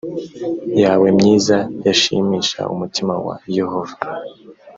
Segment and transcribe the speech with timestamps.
[0.81, 3.95] yawe myiza yashimisha umutima wa yehova